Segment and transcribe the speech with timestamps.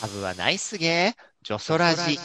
[0.00, 2.18] ハブはナイスゲー、ジョソラジ。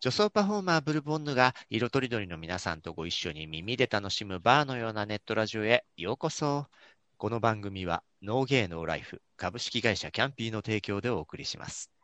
[0.00, 6.66] 女装パフォーマーブルボンヌが色とりどりの皆さんとご一緒に耳で楽しむバーのようなネットラジオへようこそ。
[7.18, 11.95] この番組はノーゲーノーライフ株式会社キャンピーの提供でお送りします。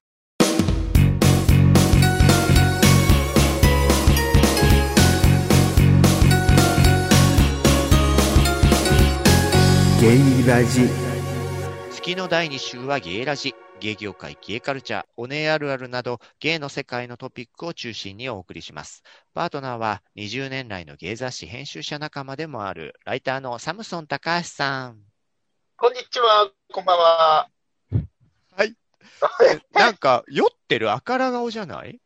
[10.03, 10.89] ゲイラジ
[11.93, 13.55] 月の第2週はゲイラジ。
[13.79, 19.05] ゲイ業界、ゲイカルチャー、オネエあるあるなど、ゲイの世界のトピックを中心にお送りします。
[19.33, 24.99] パートナーは20年来のゲイ雑誌編集者仲間でもある、ライターのサムソン高橋さん。
[25.77, 27.49] こんにちは、こんばんは。
[28.57, 28.75] はい。
[29.71, 31.91] なんか、酔ってる赤ら顔じゃない？
[31.91, 31.97] いや、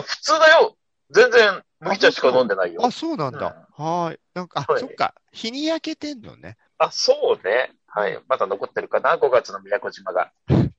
[0.00, 0.78] 普通だよ。
[1.10, 2.80] 全然、麦茶しか飲んでないよ。
[2.86, 3.68] あ、そうなんだ。
[3.76, 4.18] はーい。
[4.32, 5.14] なんか、あ、はいそっか。
[5.30, 6.56] 日に焼けてんのね。
[6.78, 7.72] あ、そうね。
[7.86, 8.18] はい。
[8.28, 10.30] まだ残ってるかな、5月の宮古島が。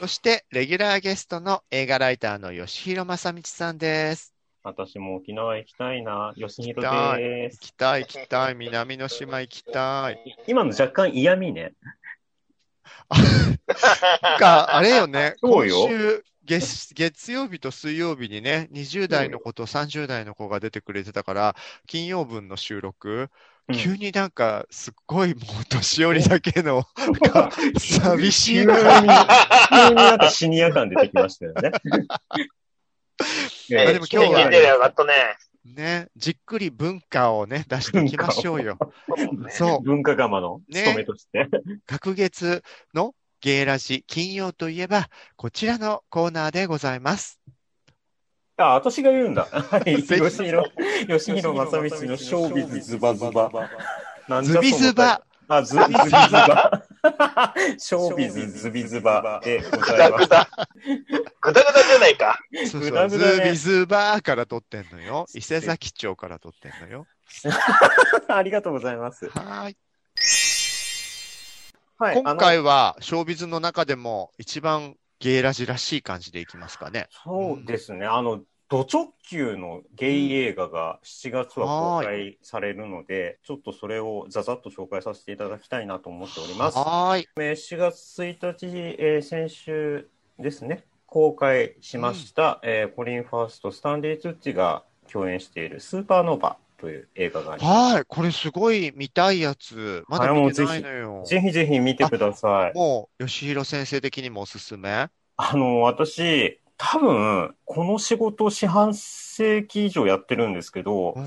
[0.00, 4.34] そして、レギュラーゲストの映画ライターの吉弘正道さんです。
[4.62, 6.32] 私も沖縄行きたいな。
[6.36, 7.58] 吉弘行きたです。
[7.60, 8.54] 行きたい、行きたい。
[8.54, 10.36] 南の島行きたい。
[10.48, 11.74] 今の若干嫌味ね。
[14.22, 15.34] なんか、あれよね。
[15.44, 23.30] そうよ今週月、月曜日と水曜日にね、20代の子と30代の子が出てくれてたから、金曜分の収録、うん
[23.74, 29.24] 急になんか、すっごいもう年寄りだけの、 なんか寂しい急に、急にな。
[29.94, 31.70] なんかシニア感出てきましたよね。
[33.78, 35.36] あでも今日はね。
[35.64, 38.78] ね、じっくり文化をね、出していきましょうよ。
[39.48, 39.82] そう。
[39.82, 41.48] 文化釜の務めとして。
[41.86, 47.40] 隔月のゲイラジ金曜といえば、こちらのコーナーでございます。
[48.56, 49.46] あ、私が言うんだ。
[49.50, 49.96] はい。
[50.02, 50.36] 吉弘、
[51.08, 53.50] 吉弘正道のショービズズバズバ。
[54.42, 55.22] ズビズバ。
[55.48, 56.84] あ、ズビズビズバ。
[57.78, 60.28] ショービズズビズバでごぐざいます。
[60.28, 60.48] だぐだ。
[61.40, 62.38] ぐだぐだじゃないか。
[62.70, 65.26] そうグそう、ズダグダねービズーバーから撮ってんのよ。
[65.34, 67.06] 伊勢崎町から撮ってんのよ。
[68.28, 69.28] ありがとうございます。
[69.30, 69.76] はーい。
[71.98, 72.16] はい。
[72.22, 77.06] 今回は、ショービズの中でも一番ゲイラジらしい感じでいきますかね。
[77.24, 78.06] そうですね。
[78.06, 86.78] あの、ド直球のゲイ映画が7月は公開されるので、ちょっとそれをざざっと紹介させていただきたいなと思っております。
[86.78, 87.28] はーい。
[87.38, 88.66] えー4月1日、
[88.98, 97.92] えー先週ですね、公開しました、えーコリン・ファースト、スタンディ・ツッチが共演しているスーパーノーバという映画があります。
[97.94, 98.04] はーい。
[98.08, 100.04] これすごい見たいやつ。
[100.08, 101.22] まだ見てないのよ。
[101.24, 102.76] ぜひぜひ見てください。
[102.76, 105.08] もう、吉弘先生的にもおすすめ？
[105.36, 111.26] あの、私、多分、この仕事を四半世紀以上やってるんですけど、うん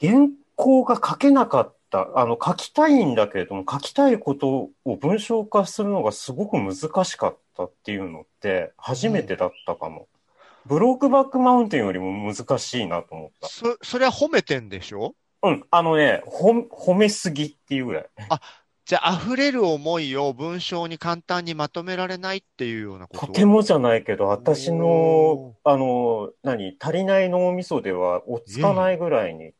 [0.00, 0.26] 原
[0.56, 6.74] 稿が書けなかった、あの、書きたいんだけれども、書きたいことを文章化するのがすごく難
[7.04, 10.08] しかったっていうのって、初めてだったかも。
[10.66, 13.48] ブロークバックマウンテンよりも難しいなと思った。
[13.48, 15.14] そ、それは褒めてんでしょ？
[15.42, 18.06] うん、あのね、ほ、褒めすぎっていうぐらい。
[18.84, 23.26] じゃあ、溢れる思いを文章に簡単にまとめられないっていうようなこと？
[23.28, 29.52] とてもじゃないけど、私おの、あの、何、足りない脳みそでは追っつかないぐらいに。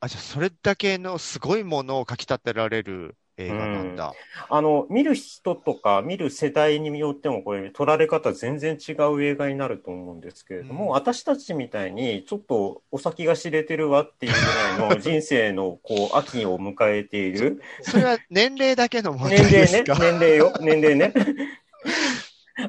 [0.00, 4.14] あ、じゃあ、それだけのすごいものを書き立てられる映画なんだ。
[4.48, 10.90] あの、見る人とか見る世代によってもこれ取られ方全然違う映画になると思うんですけれども、うん。
[10.90, 17.60] 私たちみたいにちょっとお先が知れてるわっていうぐらいの人生のこう秋を迎えている。
[17.82, 19.98] それは年齢だけの問年題で齢ね、すか？
[19.98, 21.12] 年齢よ、年齢ね。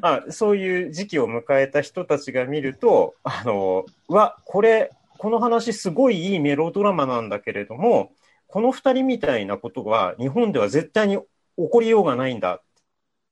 [0.01, 8.11] あそういう時期を迎えた人たちが見ると、あの、わ、これ、この話すごいいいメロドラマなんだけれども、
[8.47, 11.24] この二人みたいなことは日本では絶対に起
[11.69, 12.62] こりようがないんだっ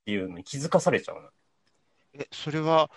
[0.04, 1.28] ていうのに気づかされちゃうの。
[2.18, 2.90] え、それは、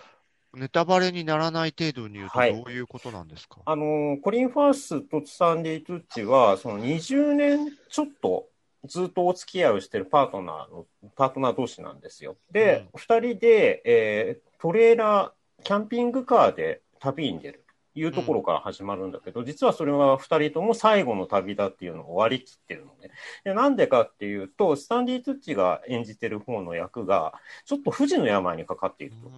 [0.52, 3.60] ネタバレにならない程度に言うとはいどういうことなんですか？
[3.64, 8.48] あの、コリン・ファースとサンディ・トゥッチは、その20年ちょっと
[8.86, 12.36] ずっとお付き合いをしているパートナーの、パートナー同士なんですよ。
[12.50, 17.69] で、二、人で、えートレーラー、キャンピングカーで旅に出ると
[18.00, 23.10] いうところから始まるんだけど、実はそれは二人とも最後の旅だっていうのを割り切ってるのね。
[23.44, 27.34] で、なんでかっていうと、スタンディ・トゥッチが演じてる方の役が、
[27.66, 29.30] ちょっと不治の病にかかっていると。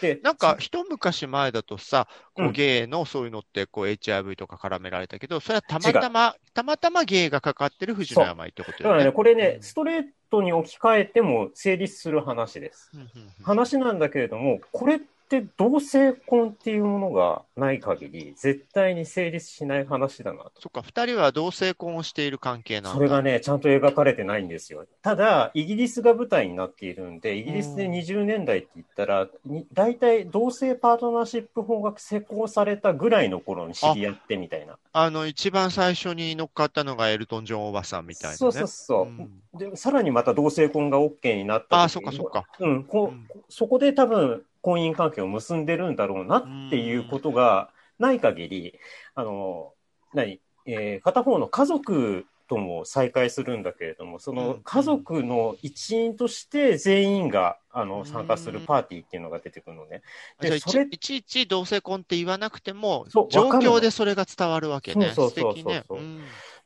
[0.00, 8.84] で、なんか、一昔前だとさ、こううんゲイのそういうのって、こう HIV とか絡められたけど、それはたまたま、たまたまゲイがかかってる藤野病ってことよね。
[8.84, 12.90] だからね、これねう、んストレートに置き換えても成立する話です。
[12.94, 15.13] うんうんうん話なんだけれども、これって
[15.56, 20.52] 同性婚っていうものがない限り、絶対に成立しない話だなと。
[20.60, 22.92] そっか、二人は同性婚をしている関係なんだ。
[22.92, 24.86] それがね、ちゃんと描かれてないんですよ。
[25.02, 34.78] ただ、イギリスが舞台になっているんで、イギリスで20年代って言ったら、に大体同性パートナーシップ法が施行されたぐらいの頃に知り合ってみたいな。
[34.92, 38.36] あの、一番最初に乗っかったのがエルトン・ジョンおばさんみたいなね。
[38.36, 39.06] そうそうそう。
[39.06, 42.44] んで、さらにまた同性婚が OK になったあ、そっかそっか。
[42.60, 47.68] うん、こうんそこで多分婚姻関係を結んでるんだろうなっていうことが
[47.98, 48.78] ない限り、
[49.14, 49.74] あの、
[50.14, 60.02] 何、えー片方の家族とも再会するんだけれども、その家族の一員として全員があの参加するパーティーっていうのが出てくるのね。
[60.40, 65.12] でそれちいちいち同性婚って言わなくてもそう、状況でそれが伝わるわけね。
[65.14, 65.64] そうそうそうそう。
[65.72, 65.84] ね。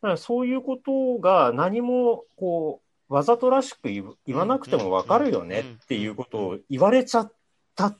[0.01, 7.33] だからそういうことが何もこう、わざとらしく言わなくてもわかるよねっていうことを言われちゃっ
[7.79, 7.97] た。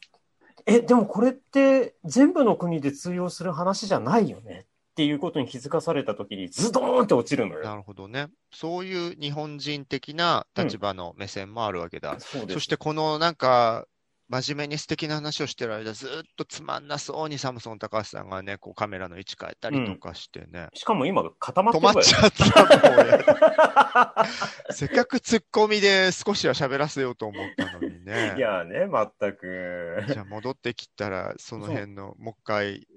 [0.67, 7.77] え、でもこれって全部の国で通用する話じゃないよねっていうことに気づかされたときにズドーンって落ちるのなよ。
[7.77, 8.27] るほどね。
[8.53, 12.19] そういう日本人的な立場の目線もあるわけだ。
[12.19, 13.87] そうですそしてこのなんか、
[14.29, 20.69] 真面目に素敵な話をしてる間、ずっとつまんなそうにサムソン高橋さんがね、こうカメラの位置変えたりとかしてね。
[20.75, 24.27] しかも今固まって止まっちゃった
[24.71, 28.35] せっかくツッコミで少しは喋らせようと思ったのにね。
[28.37, 30.05] いやね、全く。
[30.09, 32.89] じゃあ戻ってきたら、その辺の、もう一回、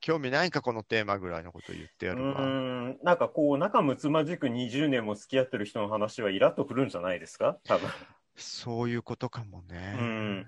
[0.00, 2.36] 興味ないんか、このテーマぐらいのこと言ってやうるわ。
[2.40, 7.58] ーん、なんかこう、仲睦まじく20年も付き合ってる人の話はイラッとくるんじゃないですか？
[7.64, 7.90] 多分。
[8.36, 9.96] そういうことかもね。
[9.98, 10.46] うん。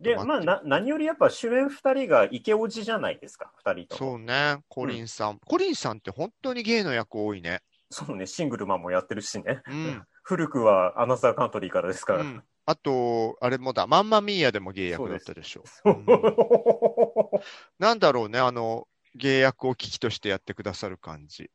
[0.00, 0.16] で。
[0.16, 4.10] まあ、な、何よりやっぱ主演二人がイケオジじゃないですか、二人とも。
[4.12, 5.38] そうね、コリンさん。
[5.38, 7.60] コリンさんって本当にゲイの役多いね。
[7.90, 9.62] そうね、シングルマンもやってるしね。
[9.68, 10.02] うん。
[10.24, 12.20] 古くはアナザーカントリーからですから。
[12.20, 15.62] うん、あと、あれもだ、マンマミーヤでもゲイ役だったでしょ。
[15.64, 16.06] そううん
[17.78, 21.50] なんだろうね、あの、ゲイ役を危機としてやってくださる感じ。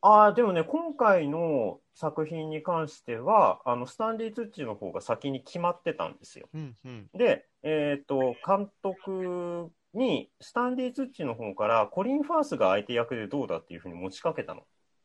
[0.00, 6.48] ああ、でもね、今回の作品に関しては、あの、スタンリー・ツッチーの方が先に決まってたんですよ。
[6.52, 7.08] うんうん。
[7.14, 14.62] で、えっと、監督に、スタンリー・ツッチーの方から、コリン・ファースが相手役でどうだっていうふうに持ちかけたの。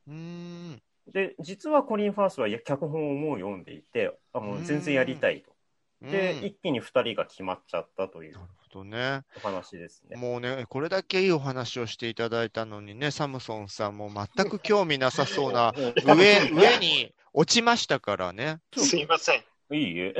[0.08, 0.82] うーん。
[1.08, 5.52] で、実はコリン・ファースはいや脚本をもう読んでいて、あもう全然やりたいと。
[6.02, 9.22] で、うん一気に二人が決まっちゃったというなるほどね。
[9.38, 10.18] お話ですね。
[10.18, 15.74] もうね、これだけいいお話をしていただいたのにね、サムソンさんも全く興味なさそうな、
[16.06, 18.60] 上、上に落ちましたからね。
[18.76, 19.44] すいません。
[19.76, 20.14] いいえ。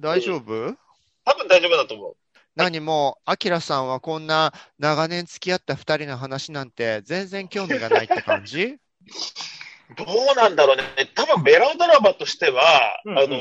[0.00, 0.76] 大丈夫？
[1.24, 2.16] 多分大丈夫だと思う。
[2.54, 8.78] 何も、アキラさんはこんな長年付き合った二人の話なんて全然興味がないって感じ？
[9.94, 10.82] どうなんだろうね。
[11.14, 12.62] 多分メロドラマとしては、
[13.04, 13.36] うんうんあの、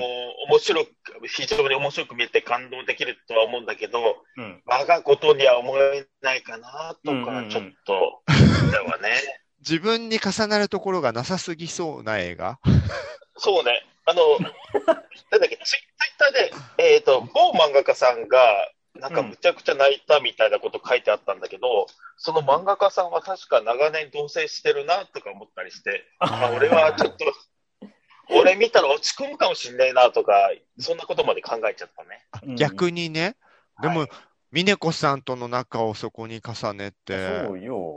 [0.49, 0.91] 面白く、
[1.27, 4.61] 非常に面白く見て感動できるとは思うんだけど、うん。
[4.65, 8.21] 我がことには思えないかな、とか、んちょっと、
[9.01, 9.41] ね。
[9.59, 12.59] 自分に重なるところがなさすぎそうな映画？
[13.37, 13.83] そうね。
[14.05, 18.37] あの、なんだっけ、ツイツイッターで、えっ、と、某漫画家さんが、
[18.99, 21.87] なんかむちゃくちゃ泣いたみたいなこと書いてあったんだけど、
[22.17, 27.25] その漫画家さんは確か長年同棲してるなとか思ったりして、あ俺はちょっと、
[28.29, 30.33] 俺見たら落ち込むかもしんないなとか、
[30.79, 32.25] そんなことまで考えちゃったね。
[32.43, 33.35] うん逆にね。
[33.81, 34.09] でも、はい
[34.51, 37.45] 峰子さんとの仲をそこに重ねて。
[37.45, 37.95] そうよ。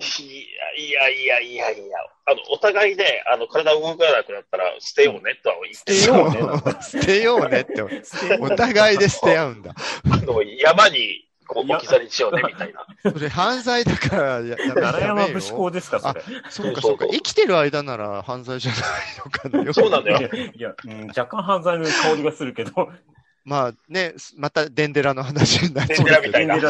[0.76, 7.82] いやいやいやいやいや、あの、お互いね、あの、体動かなくなったら捨てようねとは言って捨てようね 捨てようねって。
[8.40, 9.74] お互いで捨て合うんだ。
[10.10, 12.86] あの、山に、こう、置き去りにしようね、みたいな。
[13.12, 16.22] それ犯罪だからややめ奈良山武士校ですか、それ。
[16.50, 17.06] そうかそうか。
[17.06, 18.82] 生きてる間なら犯罪じゃない
[19.24, 19.72] のかな。
[19.72, 22.90] そうなんだよいやうん若干犯罪の香りがするけど。
[23.48, 26.56] まあね、またデンデラの話になっちゃうデンデラみたいな。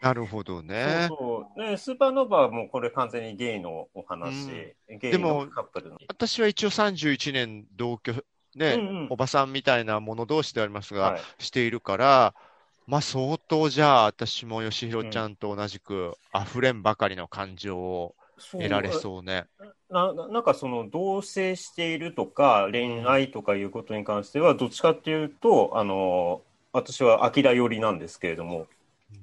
[0.00, 1.06] なるほどね。
[1.08, 1.18] そう
[1.58, 1.70] そう。
[1.70, 4.48] ね、スーパーノヴァはもうこれ完全にゲイのお話、
[4.88, 5.98] ゲイでものカップルの。
[6.06, 8.12] 私は一応31年同居、
[8.54, 9.06] ね、うんうん。
[9.10, 11.20] おばさんみたいなもの同士でありますが、はい。
[11.38, 12.34] しているから、
[12.86, 18.14] まあ相当じゃあ私も吉弘ちゃんと同じく溢れんばかりの感情を
[18.52, 19.46] 得られそうね。
[19.58, 28.66] なななんかその同棲しているとか恋愛とかいうことに関してはどっちかっていうとあの私は明寄りなんですけれども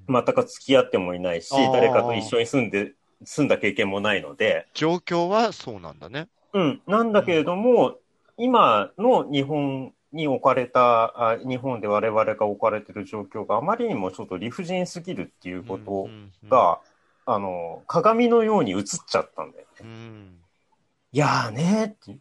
[0.08, 2.94] 全く付き合ってもいないし誰かと一緒に住んで
[3.26, 6.28] 住んだ経験もないので、状況はそうなんだね。
[6.54, 7.98] うん、なんだけれども、
[8.38, 16.50] 今の日本に置かれた、あ日本で我々が置かれてる状況があまりにもちょっと理不尽すぎるっていうことうんうんうん。
[16.50, 16.80] が、
[17.26, 19.82] あの、鏡のように映っちゃったんだよね。
[19.82, 20.41] うん
[21.12, 22.20] いやーねーって。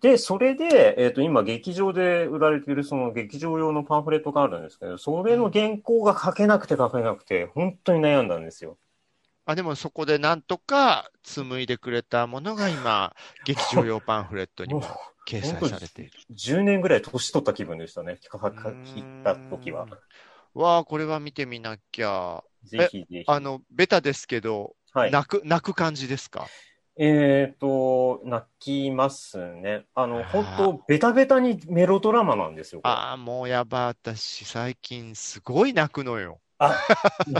[0.00, 8.78] で、それで、えっ、と、今、劇場で売られている、その劇場用のパンフレットがあるんですけど、それの原稿が書けなくて書けなくて、本当に悩んだんですよ。
[9.48, 13.14] あでもそこでなんとか紡いでくれたものが今、
[13.44, 14.86] 劇場用パンフレットにもも
[15.28, 16.10] 掲載されている。
[16.28, 19.86] う、10年ぐらい年取った気分でしたね、書か書いた時は。
[20.54, 22.42] わあ、これは見てみなきゃ。
[22.64, 23.24] ぜひぜひ。
[23.28, 25.10] あの、ベタですけど、はい。
[25.12, 26.48] 泣く、泣く感じですか？
[26.98, 29.86] えっ、と、泣きますね。
[29.94, 32.80] あの、あー本当ベタベタにメロドラマなんですよ。
[32.80, 36.40] これああ、もうやば、私、最近すごい泣くのよ。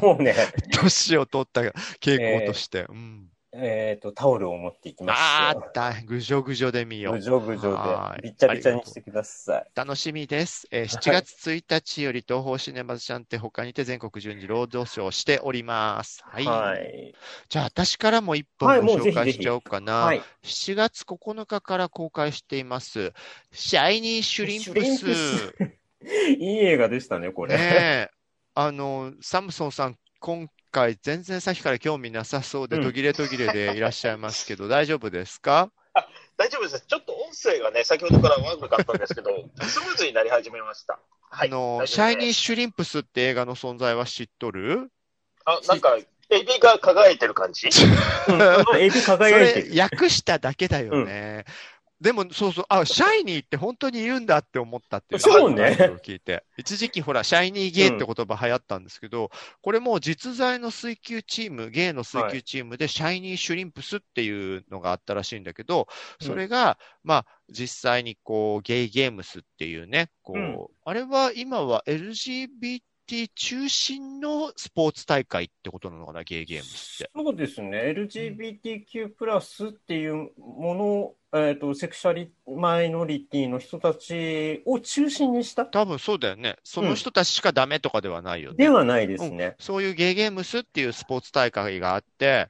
[0.03, 0.35] もうね、
[0.83, 1.63] 年を取った
[2.01, 2.85] 傾向として。
[2.89, 3.31] うん。
[3.59, 5.25] えっ、と、タオルを持っていきますよ。
[5.25, 7.15] ああ、だ、ぐじょぐじょで見よう。
[7.15, 9.71] ぐじょぐじょはいで、びっちゃびちゃにしてください。
[9.75, 10.69] 楽しみです。
[10.71, 16.23] えーはい7月1日より東宝シネマズチャンテ他にて全国順次労働省をしております。
[16.27, 16.45] はい。
[16.45, 17.15] はい。
[17.49, 19.93] じゃあ、私からも一本ご紹介しちゃおうかな。
[19.95, 20.23] はい。
[20.43, 23.13] 7月9日から公開しています。
[23.53, 25.55] シャイニーシュリンプス。
[26.39, 27.57] いい映画でしたね、これ。
[27.57, 28.11] ねえ。
[28.55, 35.71] あの、サムソンさん、今回全然さっきから興味なさそうで、うん途切れ途切れでいらっしゃいますけど、 大丈夫ですか？
[36.37, 36.85] 大丈夫です。
[36.87, 39.31] ちょっと音声がね、先ほどから悪かったんですけど、
[39.67, 40.99] スムーズになり始めました。
[41.31, 41.49] はい。
[41.49, 44.91] あの、大丈夫ですシャイニーシュリンプスって映画の存在は知っとる？
[45.47, 45.97] あ、なんか、
[46.29, 47.69] エビが輝いてる感じ？
[48.79, 49.81] エビ輝いてる。
[49.81, 51.47] 訳しただけだよね。
[52.01, 56.45] でも、そうそう、あ、シャイニーって本当に言うんだって思ったっていうそうね聞いて。
[56.59, 59.31] 一時期ほら、シャイニーゲーって言葉流行ったんですけど、
[59.63, 65.89] これもう実在の水球チーム、ゲーの水球チームで、シャイニーシュリンプスっていうのがあったらしいんだけど、
[66.21, 72.81] それが、まあ、実際にこう、ゲイゲームスっていうね、こう、うんあれは今は LGBT
[73.35, 77.11] 中心のスポーツ大会ってことなのかな、ゲイゲームスって。
[77.15, 77.93] そうですね。
[77.97, 86.57] LGBTQ プラスっていうものを、えっ、と、セクシャリマイノリティの人たちを中心にした多分そうだよね。
[86.63, 88.57] その人たちしかダメとかではないよね。
[88.57, 89.57] ではないですね。
[89.59, 92.49] そういうゲーゲームスっていうスポーツ大会があって、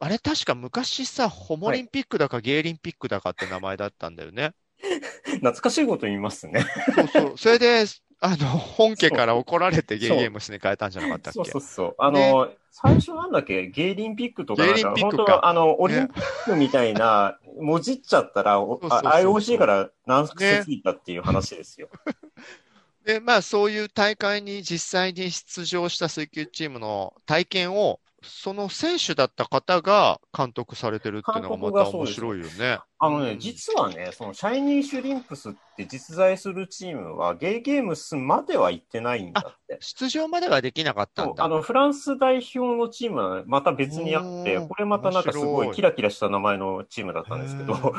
[0.00, 4.52] あれ確か昔さ、ホモリンピックだかゲイリンピックだかって名前だったんだよね。
[5.24, 6.64] 懐かしいこと言いますね。
[6.94, 7.38] そうそう。
[7.38, 7.84] それで、
[8.24, 11.38] あの、本家から怒られてゲイゲームスに変えたんじゃなかったっけ？
[11.38, 11.44] そう。
[11.46, 11.94] そうそう。
[11.98, 15.44] あの、最初なんだっけ、ゲイリンピックとかゲイリンピックか。
[15.44, 21.88] あの、オリンピックみたいな、もじっちゃったら、おそうそうそうあ IOC から何作ついたっていう話ですよ。
[23.04, 32.78] で、まあそういう大会に実際に出場した水球チームの体験を、その選手だった方が監督されてるっていうのがまた面白いよね。
[33.04, 39.78] あのね、うん実はね、そのシャイニーシュリンプスって実在するチームは、ゲイゲームスまでは行ってないんだって。
[39.80, 41.44] 出場まではできなかったんだ。
[41.44, 45.72] あの、フランス代表のチームはまた別にあって、これまたなんかすごいい。
[45.72, 47.92] キラキラした名前のチームだったんですけど、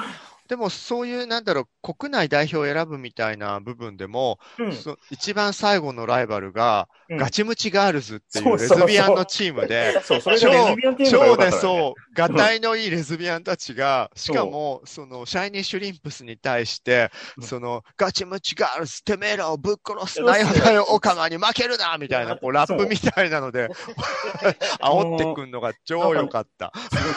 [0.48, 4.74] でもそういう、なんだろう、国内代表を選ぶみたいな部分でも、うん。
[4.74, 7.18] そ一番最後のライバルが、うん。
[7.18, 9.96] ガチムチガールズっていうレズビアンのチームで、
[11.10, 11.52] 超ね。
[11.52, 23.70] そう、がたいのいいレズビアンたちが、しかも、その、シャイニーシュリンプスに対して、うんその、ガチムチガールズ、てめえらをぶっ殺すなよだよ、オカマに負けるなみたいな、こう、ラップみたいなので、
[24.80, 26.72] 煽ってくんのが超良かった。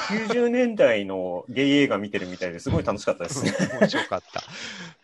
[0.08, 3.52] すごい90年代のゲイ映画見てるみたいですごい楽しかったですね。
[3.80, 4.42] 面白かった。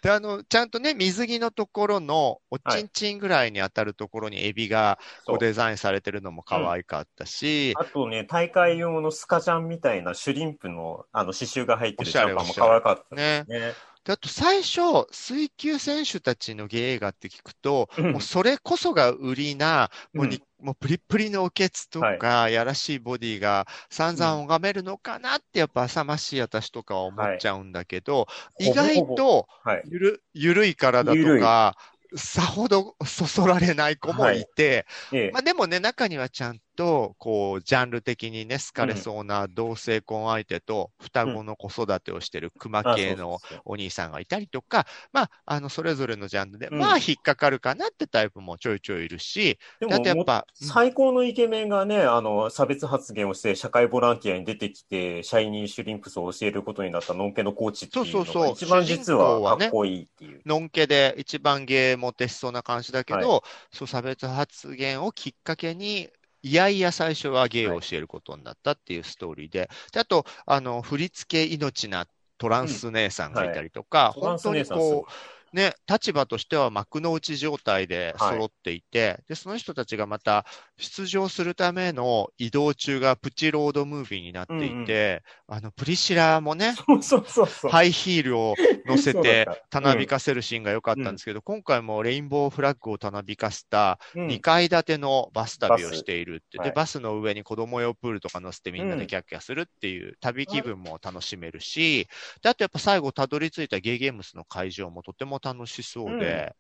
[0.02, 13.45] で、あの、ちゃんとね、水着のところの、おちんちんぐらいに当たるところにエビがこそううデザインされてるのも可愛かったし、あとね、大会用のスカジャンみたいなシュリンプのあの刺繍が入ってるジャンパーも可愛かったね。
[13.47, 13.76] ね。
[14.04, 14.81] であと最初、
[15.12, 18.12] 水球選手たちのゲイ映画って聞くと、うん。
[18.12, 28.26] もうそれこそが売りな、もうに、もうプリップリのおけつとか、やらしいボディが散々拝めるのかなって、やっぱ浅ましい私とかは思っちゃうんだけど、は
[28.61, 28.66] い。
[28.66, 29.83] 意外とはい。
[29.85, 31.40] ゆる、ゆるい体ゆるい。
[31.40, 31.76] とか、
[32.16, 35.31] さほどそそられない子もいて、ええ。
[35.33, 46.79] まあでもね、中にはちゃんと、こう、ジャンル的にね、好かれそうな同性婚相手と、双子の子育てをしてる熊あ系のお兄さんがいたりとか、まあ、あの、それぞれのジャンルで、うん。
[46.79, 50.69] まあ、引っかかるかなってタイプもちょいちょいいるし、でだってやっも、ぱ、うん。
[50.69, 58.43] 最高のイケメンがね、あの、差別発言をして、社会ボランティアに出てきて、シャイニーシュリンプスを教えることになったノンケのコーチっていうのそうそうそう。
[58.45, 60.41] が一番実はかっこいいっていう。
[60.45, 66.09] のんけで一番ゲーモテしそうな感じだけど、はそう、差別発言をきっかけに、
[66.42, 72.06] いやいや最初はゲイを教えることになったっていうストーリーで、であと、あの、振り付け命な
[72.37, 75.12] トランス姉さんがいたりとか、トラン本当にこう、
[75.52, 80.47] ね、立場としては幕の内状態で揃っていて、で、その人たちがまた
[80.78, 87.71] 出場するための移動中がプチロードムービーになっていて、あの、プリシラもね、そうそうそうそう。
[87.71, 88.54] ハイヒールを
[88.87, 89.56] 乗せてた。
[89.71, 94.26] たなびかせるシーンが良かったんですけど、今回もレインボーフラッグをたなびかせたうん。
[94.26, 96.73] 2階建てのバス旅をしているって、で、はい。
[96.73, 98.99] バスの上に子供用プールとか乗せてみんなうん。
[98.99, 102.09] でキャッキャするっていう旅気分も楽しめるし、
[102.42, 106.54] で、あとやっぱ最後たどり着いたゲーゲームスの会場もとても楽しそうで、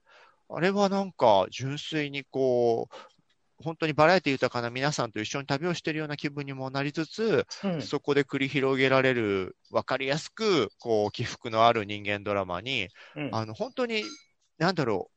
[0.48, 2.94] あれはなんか純粋にこう、
[3.62, 14.02] 本当にバラエティ豊かな皆さんと一緒に旅をしているような気分にもなりつつ、うんそこで繰り広げられる分かりやすく、こう、起伏のある人間ドラマに、うんあの、本当に、
[14.58, 15.10] なんだろ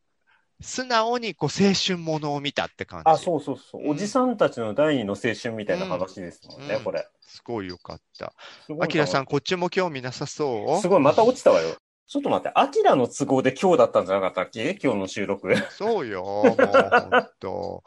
[0.59, 3.11] う、素直にこう青春ものを見たって感じ。
[3.11, 3.81] あ、そうそうそう。
[3.81, 7.05] うんおじさんたちの第二の青春みたいな話ですもんね、うんこれ。
[7.21, 8.33] すごいよかった。
[8.65, 10.81] すごいアキラさん、こっちも興味なさそう？
[10.81, 11.75] すごい、また落ちたわよ。
[12.07, 14.77] ちょっと待って、アキラの都合で今日だったんじゃなかったっけ？
[14.81, 15.47] 今日の収録。
[15.47, 17.83] でそうよ、もう本当。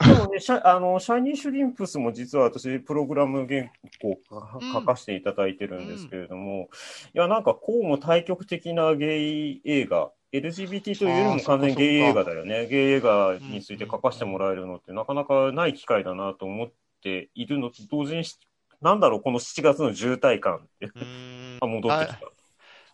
[0.00, 3.70] もね、シャあの、シャイニーシュリンプスも実は私、プログラム原
[4.00, 4.18] 稿
[4.72, 6.68] 書かせていただいてるんですけれども、
[7.14, 12.66] いや、なんか、こうも対極的なゲイ映画、LGBT というよりも完全にゲイ映画だよね。
[12.66, 16.72] ゲイ映画について書かせてもらえるのってなかなかない機会だなと思っ
[17.02, 18.22] ているのと同時に、
[18.80, 20.90] なんだろう、この7月の渋滞感って。
[21.60, 22.37] あ、戻ってきた。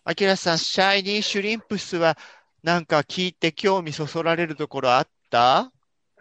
[0.07, 2.15] アキラさん、シャイニーシュリンプスは、
[2.61, 5.71] なんか聞いて興味そそられるところあった？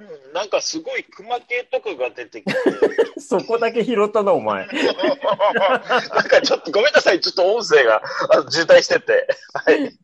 [0.00, 2.54] うんなんかすごい熊系とかが出てきて、
[3.20, 4.66] そこだけ拾ったな、お前。
[4.72, 9.98] なんかちょっとごめんなさい、ちょっと音声があの渋滞してて、はい。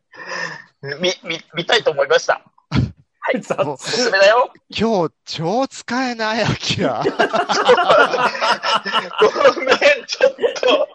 [1.01, 2.45] 見、見、見たいと思いました。
[3.67, 4.53] おすすめだよ。
[4.77, 7.03] 今日、超使えない、アキラ。
[9.55, 10.89] ごめん、ちょっと、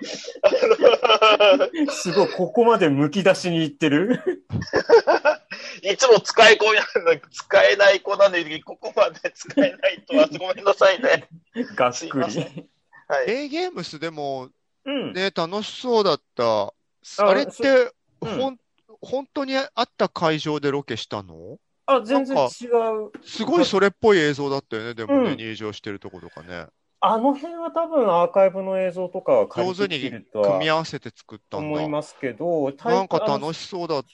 [0.43, 4.21] あの、すごい、ここまで剥き出しにいってる
[5.81, 11.27] いつも使い子なの、使えない子なのに、ここまで使えないとは、ごめんなさいね。
[11.75, 12.67] がっくり。
[13.07, 13.25] はい。
[13.27, 14.49] デイゲームスでも、
[14.85, 15.13] うん。
[15.13, 16.67] ね、楽しそうだった。
[16.67, 16.73] あ
[17.17, 18.57] あれって、うんほん、
[19.01, 21.59] 本当にあった会場でロケしたの？
[21.87, 23.11] あ、全然違う。
[23.23, 26.67] すごいそれっぽい映像だったよね、でもね、うん入場してるとことかね。
[27.01, 31.89] あの辺は多分アーカイブの映像とかは借上手に組はみ合わせて作ったん思いだ。
[31.89, 34.07] ますけど、なんか楽ししそうだった。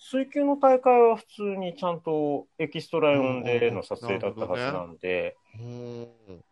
[0.00, 6.44] 水球の大会は普通にちゃんとエキストラ呼んでの撮影だったはずなんで、うん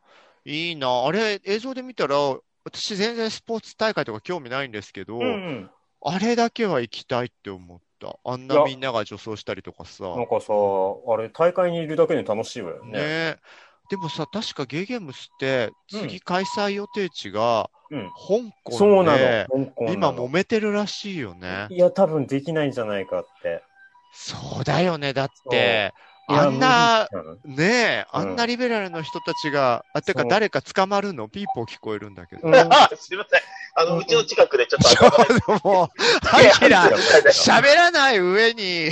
[0.45, 1.07] いいな。
[1.07, 2.17] あれ、映像で見たら、
[2.65, 5.71] 私全然スポーツ大会とか興味ないんですけど、うんうん。
[6.03, 8.19] あれだけは行きたいって思った。
[8.25, 10.05] あんなみんなが女装したりとかさ。
[10.05, 10.53] なんかさ、
[11.09, 12.93] あれ大会にいるだけで楽しいわよね。
[12.93, 13.37] ね
[13.91, 18.09] でもさ、確かゲーゲームスって、うん次開催予定地がうん。
[18.11, 19.67] 香港で、そうなの。
[19.67, 21.67] 香港な今の揉めてるらしいよね。
[21.71, 23.63] いや、多分できないんじゃないかって。
[24.13, 25.13] そうだよね。
[25.13, 25.93] だって、
[26.29, 27.09] あんな、
[27.45, 31.29] ねえ、あうんんなリベラルの人たちが、あ、てか誰か捕まるの？
[31.29, 32.47] ピーポー聞こえるんだけど。
[32.47, 33.41] うん あすいません。
[33.75, 35.05] あの、うちの近くでちょっちと
[35.69, 35.89] もう、
[36.27, 36.91] アキラ、
[37.33, 38.91] 喋らない上に、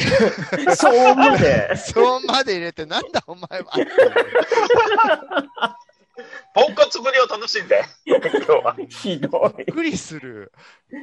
[0.77, 1.75] そうまで。
[1.77, 3.73] そうまで入れて、なんだお前は。
[6.55, 7.85] ポンコツぶりを楽しんで。
[8.89, 9.59] ひどい。
[9.59, 10.53] びっくりする。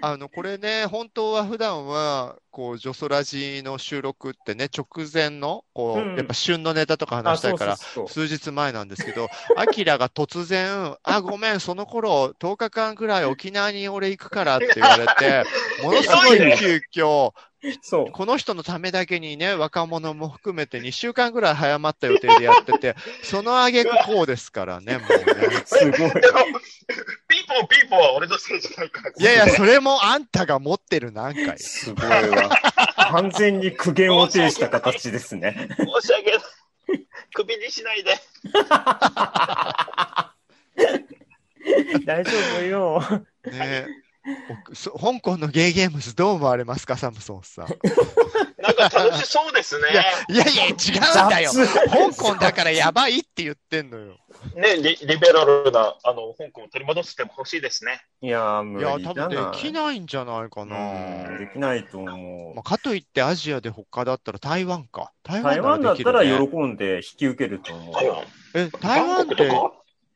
[0.01, 15.43] あの、これね、本当は普段は、こう、ジョソラジの収録ってね、直前の、こう、うんやっぱ旬のネタとか話したいから、そうそうそう数日前なんですけど、アキラが突然、あ、ごめん、その頃、10日間ぐらい沖縄に俺行くからって言われて、
[15.83, 17.31] ものすごい急遽、
[17.81, 18.11] そう。
[18.11, 25.25] この人のためだけにね、若者も含めて2週間ぐらい早まった予定でやってて、 その挙句こうですからね、もうね。
[25.65, 25.95] すごい。
[25.95, 26.13] ピーポー
[27.67, 29.11] ピーポーは俺のせいじゃないから。
[29.17, 31.57] いやいや、それもあんたが持ってる何回。
[31.59, 32.49] すごいわ。
[33.11, 35.69] 完全に苦言を呈した形ですね。
[35.77, 36.41] 申し訳ない。
[37.33, 38.15] 首にしないで。
[42.05, 43.01] 大丈夫よ。
[43.51, 44.04] ね
[44.73, 47.67] 香港のゲーゲームズどう思われますか、サムソンさん。
[48.61, 49.87] なんか楽しそうですね。
[50.29, 51.51] いやいや、違うんだよ。
[51.51, 54.17] 雑香港だからやばいって言ってんのよ。
[54.55, 58.01] ねリ、リベラルな、あの、香港を取り戻しても欲しいですね。
[58.21, 59.05] いやー、無いや、理い。
[59.05, 61.29] 多分できないんじゃないかうな。
[61.29, 62.63] んできないと思まあ、う。
[62.63, 65.11] かといってアジアで他だったら台湾か。
[65.23, 66.47] 台台湾だ湾ならできる、ったらね。
[66.49, 68.21] 喜んで引き受けると思台湾。
[68.23, 68.25] う。
[68.55, 69.51] え、台湾って、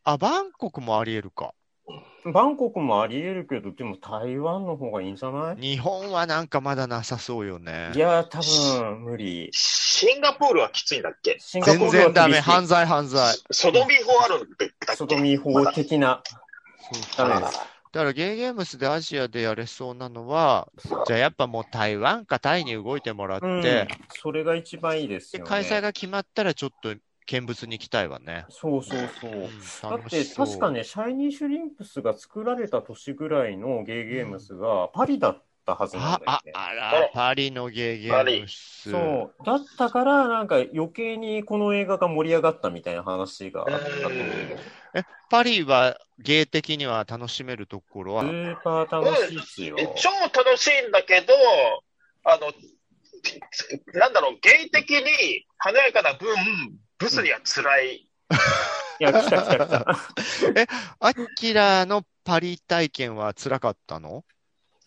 [0.05, 1.53] あ、バンコクもあり得るか。
[2.25, 5.61] バンコクもあり得るけど、でも台湾の方がいいんじゃない？
[5.61, 7.99] 日本はなんかまだなさそうよねい。
[7.99, 9.49] やー、多分無理。
[9.51, 11.37] シンガポールはきついんだっけ？
[11.39, 12.39] シンガポールは全然ダメ。
[12.39, 13.35] 犯罪犯罪。
[13.51, 14.95] ソドミー法あるんだっけ？
[14.95, 16.21] ソドミー法的な。
[17.17, 17.59] ダメです。
[17.91, 20.67] だからゲーゲームスでアジアでやれそうなのは、
[21.07, 23.87] じゃあやっぱもう台湾かタイに動いてもらって、うん、
[24.21, 25.43] それが一番いいですね。
[25.43, 26.93] 開催が決まったらちょっと
[27.29, 28.45] 見物に行きたいわね。
[28.49, 29.31] そうそうそう。
[29.31, 29.49] うん
[29.81, 36.51] だって確かね、シャイニーシュリンプスが作られた年ぐらいのゲーゲームスがパリだったはずなんあ、あだよね、。
[36.55, 38.89] あら、パリのゲーゲームス。
[38.89, 39.45] そう。
[39.45, 44.57] だったから、なんか余計にこの映画が盛り上がったみたいな話があったと思う。
[44.95, 48.23] え、パリは芸的には楽しめるところは？
[48.23, 49.75] ス、ーパー楽しいっすよ。
[49.77, 51.33] え超楽しいんだけど、
[52.23, 52.51] あの、
[53.99, 56.27] なんだろう、芸的に華やかな分、
[56.99, 58.07] ブスには辛い。
[58.99, 59.95] いや、来た来た来た。
[60.99, 64.25] アキラのパリ体験は辛かったの？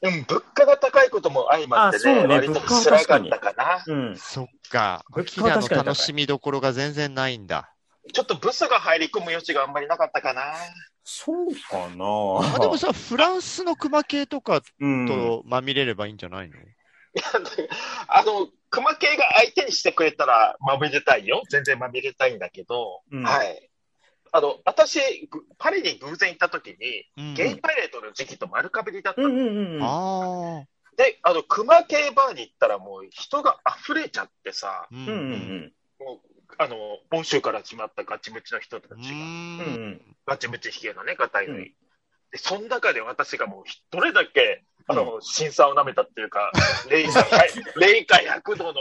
[0.03, 3.83] うん、物価が高いことも相まってね、あそうね割と辛かったかな。
[3.87, 4.17] うん。
[4.17, 5.05] そっか。
[5.13, 7.73] ア物キラの楽しみどころが全然ないんだ。
[8.13, 10.55] ちょっとブスが入り込む余地があんまりなかったかな。
[11.05, 11.89] そうか
[12.55, 15.07] あ、でもなさ、フランスの熊系とかうん。
[15.09, 16.59] とまみれればいいんじゃないの、い
[17.15, 17.23] や
[18.09, 21.43] あの、熊系が相手にしてくれたらまみれたいよ。
[21.51, 23.69] 全然まみれたいんだけど、うんはい。
[24.33, 24.99] あの、私、
[25.31, 29.83] ぐパリに偶然行った時に、うんゲイパレードの時期と丸かぶりだったのうんうんうん。
[29.83, 30.67] ああ。
[30.97, 36.19] で、あの、熊系バーに行ったらもう人が溢れちゃってさ、ううんうんもう、
[36.57, 36.77] あの、
[37.13, 41.67] 欧州から始まったガチムチの人たちが、うんガチムチヒゲのね、ガタイのいい。
[41.67, 41.75] うん
[42.33, 46.51] で、その中で私がもう、どれだけ、あの、審査を舐めたっていうか、
[46.91, 47.23] 零下、
[47.77, 48.81] 零下100度の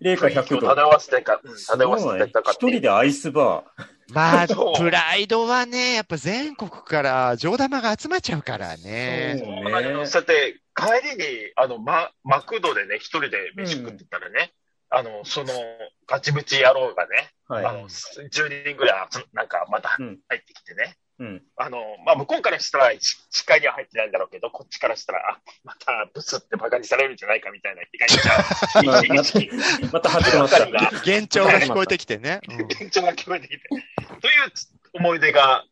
[0.00, 0.68] 零下100度。
[0.68, 3.64] 漂わせてか、うん漂わせてたか一人でアイスバ
[4.12, 8.84] まあ、そうプライドはね、やっぱ全国から上玉が集まっちゃうからー。
[8.84, 9.36] ね。
[9.38, 14.52] そうそうなのよそうやって、帰りに、あの、ま、マクドでね、一人で飯食ってたらね、
[14.90, 15.48] あの、その、
[16.06, 17.64] ガチムチ野郎がね、はい。
[17.64, 21.42] あの、10人ぐらい集、なんか、またうん入ってきてね、うん。
[21.56, 29.48] あの、まあ、向こうからしたら、し視界には入ってないんだろうけど、こっちからしたら、あ、またブスってバカにされるんじゃないかみたいな、意外まあに意識、
[29.92, 30.58] また始まった。
[30.66, 32.40] 幻聴が聞こえてきてね。
[32.48, 33.82] うん現状が聞こえてきて、という
[34.94, 35.64] 思い出が、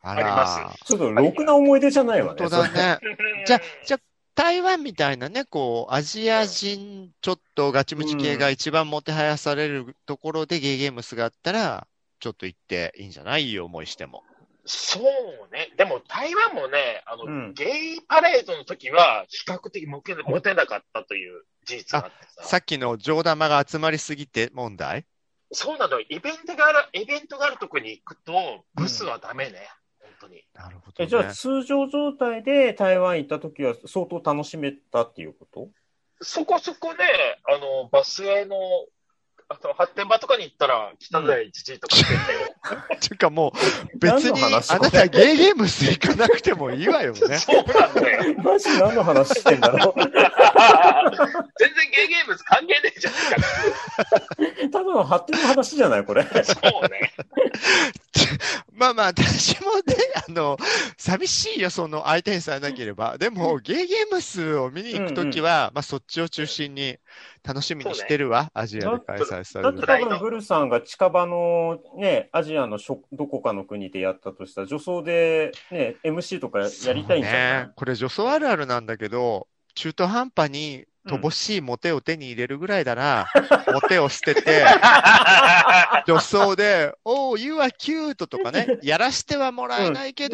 [0.00, 2.40] あありますら、ちょっとろくな思い出じゃないわね。
[2.40, 2.98] 本当だね。
[3.46, 4.00] じゃあ、じゃあ、
[4.34, 11.86] 台湾みたいなね、こう、アジア人、ちょっとガチムチ系が一番もてはやされるところでゲーゲームスがあったら、
[12.20, 13.58] ちょっと行っていいんじゃないいい？
[13.60, 14.24] 思いしても。
[14.66, 15.70] そうね。
[15.76, 22.42] でも台湾もね、あの、うんゲイパレードの時は比較的モテモテなかったという事実があってさ。
[22.44, 25.04] さっきの上玉が集まりすぎて問題？
[25.52, 26.06] そうなのよ。
[26.08, 29.68] イベントがある、イベントがあるとこに行くと、ブスはダメね。
[30.00, 30.42] 本当に。
[30.54, 31.10] なるほど、えね。
[31.10, 35.68] じゃあ通常状態で台湾行った時は相当楽しめたっていうこと？
[36.22, 37.04] そこそこね、
[37.44, 38.56] あの、バスへの、
[39.48, 42.54] あの、発展場とかに行ったら、北台一時とか来てんだよ。
[42.96, 43.52] っていうかも
[43.94, 47.38] う、別に、何の話あなたゲーゲームス行かなくてもいいわよね。
[47.38, 48.34] そうなんだよ。
[48.42, 50.20] マジ何の話してんだろう全然
[51.90, 53.18] ゲーゲームズ関係ねえじゃんか。
[54.72, 56.22] ただの発展の話じゃないこれ。
[56.22, 57.12] そうね。
[58.72, 59.94] まあまあ、私もね、
[60.28, 60.56] あの、
[60.96, 63.18] 寂しいよ、その相手にされなければ。
[63.18, 66.98] でも、ゲーゲームスを見に行くときは、まあそっちを中心に
[67.42, 69.78] 楽しみにしてるわ、アジアで開催さだれる。
[69.78, 77.72] って多分ブルさんが近場のね、アジアのしょどこかの国でやったとしたら、女装でね、MC とかやりたいんじゃない、ね。
[77.76, 82.94] これ女装あるあるなんだけど、中途半端に乏しいモテを手に入れるぐらいな。
[82.94, 83.26] ら、
[83.72, 84.64] モテを捨てて、
[86.06, 90.28] 女装で、おー、You are cute とかね、やらしてはもらえないけ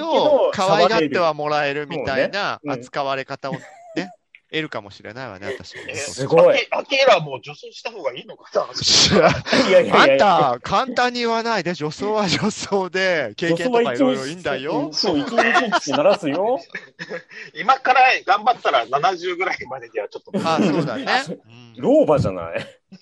[0.46, 0.50] うん。
[0.52, 3.61] 可愛がってはもらえるみたいな扱われ方をね、
[4.50, 5.82] 得るかもしれないわね、私も。
[5.88, 9.68] えすごいアキラも女装した方がいいのかな？
[9.68, 14.90] いやいやいやあんた、簡単に言わないで、女装は女装で、経験とかいろいろいいんだよ。
[14.92, 15.36] そう、一日
[15.68, 16.58] 一日鳴らすよ。
[17.54, 20.32] 今から頑張ったら70ぐらいまでにはちょっと。
[20.44, 21.22] あ、そうだね。
[21.28, 22.66] うん老婆じゃない？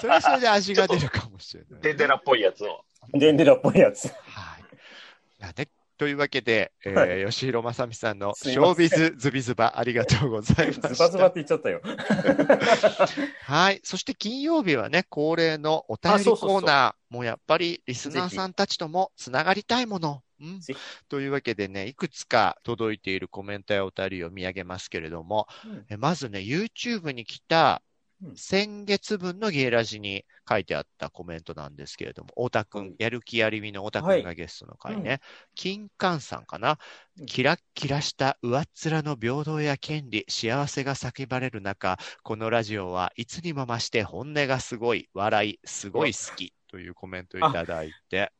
[0.00, 1.80] それはそれで味が出るかもしれない。
[1.82, 2.84] デンデラっぽいやつを。
[3.14, 4.08] デンデラっぽいやつ。
[4.08, 4.12] は
[4.58, 5.42] い。
[5.42, 5.68] なんで
[6.02, 10.88] というわけで、えはー、吉弘正美さんのショービズズビズバありがとうございました。
[10.88, 11.80] ズバズバって言っちゃったよ。
[13.46, 13.80] はい。
[13.84, 17.14] そして金曜日はね、恒例のお便りコーナー。
[17.14, 20.24] もうやっぱりリスナーさんたちともつながりたいもの。
[20.40, 20.60] うん
[21.08, 27.80] というわけでね、いくつか届いているコメントやお便りを見上げますけれども、うんえまずね、YouTube に来た
[28.24, 35.20] うん先月分のゲイラジに書いてあったコメントなんですけれども、太田くん、やる気ありみの太田くんがゲストの回ね、
[35.54, 36.78] 金柑さんかな？
[37.18, 37.26] うん。
[37.26, 48.32] キラッキラした上っ面の平等や権利、幸せが叫ばれる中、このラジオはいつにも増して本音がすごい、笑い、すごい好きというコメントをいただいて、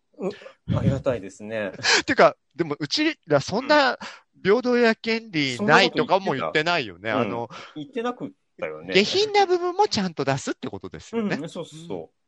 [0.75, 1.72] ありがたいですね。
[2.07, 3.98] てか、でもうちらそんな
[4.44, 7.11] 平等や権利ないとかも言ってないよね。
[7.11, 8.94] あの、言ってなくったよね。
[8.94, 11.36] 下品な部分もちゃんと出すってことですよね。
[11.36, 12.22] うん、そうそう。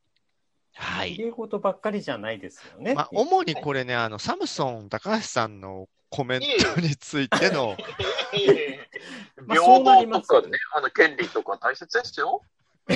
[0.77, 1.15] はい。
[1.15, 2.95] 綺麗事ばっかりじゃないですよね。
[2.95, 6.41] まあ、主にこれね、あの、サムソン高橋さんのコメン
[6.75, 7.77] トについての、
[8.33, 8.47] 平
[9.67, 12.43] 等とかね、あの、権利とか大切ですよ。
[12.87, 12.95] デ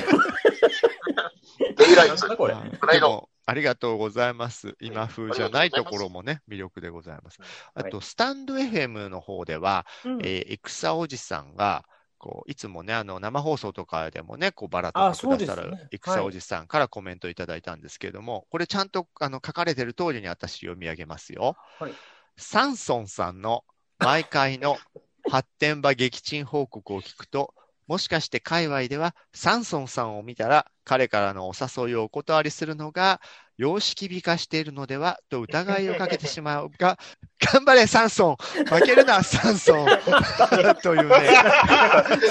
[1.91, 2.37] イライト。
[2.37, 2.53] これ。
[2.53, 4.75] まあプライドでもありがとうございます。
[4.79, 7.39] 今風じゃないところもね、魅力でございます。
[7.73, 11.83] あと、スタンド FM の方では、うんえー、エクサおじさんが、
[12.19, 15.87] こう、いつもね、あの、生放送とかでもね、こう、バラとかくださるですね。
[15.91, 21.55] エクサおじさんからコメントいただいたんですけれども、これちゃんと、あの、書かれてる通りに私読み上げますよ。
[21.79, 21.93] はい。
[22.37, 23.63] サンソンさんの
[23.97, 24.77] 毎回の
[25.29, 27.53] 発展場撃沈報告を聞くと、
[27.87, 33.19] もしかして界隈ではサンソンさんを見たら彼からのお誘いをお断りするのが
[33.59, 36.97] 様式美化しているのではと疑いをかけてしまうが、
[37.53, 39.87] 頑張れサンソン負けるな サンソン
[40.81, 41.35] というね、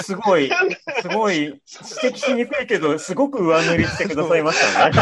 [0.02, 0.50] すごい、
[1.02, 4.96] すごい、指摘しにくいけど、すごく上塗りしてくださいましたね。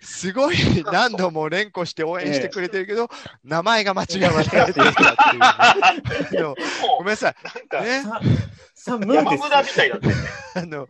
[0.00, 3.08] すごい何度も連呼して応援してくれてるけど、
[3.44, 6.54] 名前が間違えられていたっていうね。
[6.98, 7.34] ごめんなさい。
[7.44, 8.20] なんか、ね、さ、
[8.74, 10.14] さ、ムー山です村みたいだっね。
[10.56, 10.88] あの、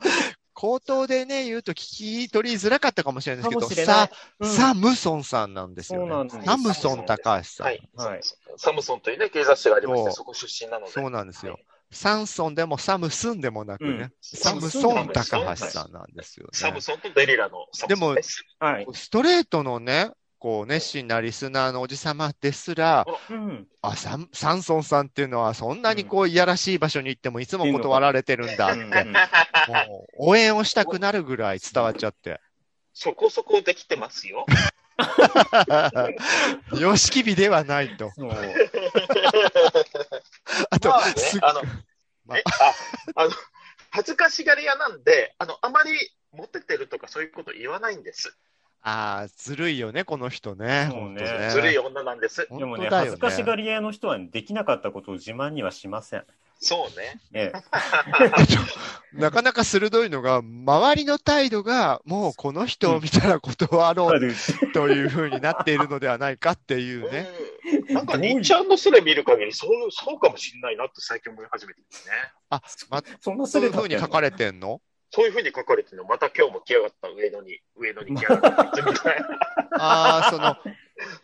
[0.54, 6.30] 口頭でね、言うと聞き取りづらかったかもしれないですけど、かもしれないさ、うんサムソンさんなんですよ、ね。
[6.44, 7.66] サムソン高橋さん。
[7.66, 7.88] はい。
[7.96, 8.20] はい
[8.56, 10.92] サムソンというね、警察署がありまして、そうそこ出身なので。
[10.92, 11.64] そうなんですよはい。
[11.90, 16.50] サンソンでもサムスンでもなくね、うんサムソン高橋さんなんですよね。
[16.52, 18.44] サムソンとデリラのサムソンです。
[18.58, 18.86] はい。
[18.92, 20.10] ストレートのね、
[20.44, 23.66] こう熱心なリスナーのおじさまですら、うん。
[23.80, 29.14] あ、サンサンソンさんっていうのはそんなにこういやらしい場所に行ってもいつも断られてるんだって、うん
[29.88, 32.42] もう応援をしたくなるぐらい伝わっちゃって。
[32.92, 34.44] そこそこできてますよ。
[36.78, 38.12] 様式美ではないと。
[40.68, 41.62] あと、まあねす、あの、
[42.26, 42.44] まえ、
[43.16, 43.30] あ、あの、
[43.88, 45.92] 恥ずかしがり屋なんで、あの、あまり
[46.32, 48.36] モテてるとかそういうこと言わないんです。
[48.86, 50.88] ああ、ずるいよね、この人ね。
[50.90, 52.46] そうねねずるい女なんです。
[52.50, 56.24] でもね、恥ずかしがり屋の人はできなかったことを自慢にはしません。
[56.60, 57.18] そうね。
[57.32, 57.62] ええ。
[59.18, 64.34] なかなか鋭いのが、周りの態度が、もうこの人を見たら断ろうある
[64.74, 67.26] というふうになっているのではないかっていうね。
[67.88, 72.12] うんなんか、日ちゃんのスレ見る限り、そう、そうかもしんないなって最近思い始めてですね。
[72.50, 74.82] あ、ま、そんなそういうすれふうに書かれてんの？
[75.14, 79.28] そういうふうに書かれてるの、また今日も来やがった、上野に、上野に来やがった、みたいな。
[79.78, 80.56] ああ、その、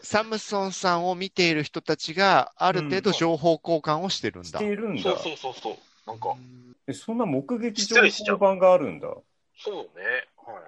[0.00, 4.48] サムソンさんを見ている人たちが、ある程度情報交換をしてるんだ。
[4.48, 5.18] しているんだそう。
[5.18, 5.76] そうそうそう。
[6.06, 6.36] なんか、
[6.86, 9.08] えそんな目撃情報版があるんだ。
[9.58, 10.04] そうね。
[10.36, 10.62] はい。